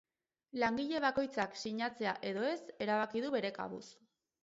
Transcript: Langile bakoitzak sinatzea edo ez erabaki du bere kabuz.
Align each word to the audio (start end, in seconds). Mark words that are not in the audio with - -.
Langile 0.63 1.01
bakoitzak 1.05 1.61
sinatzea 1.65 2.17
edo 2.33 2.51
ez 2.55 2.57
erabaki 2.89 3.27
du 3.29 3.35
bere 3.41 3.57
kabuz. 3.63 3.87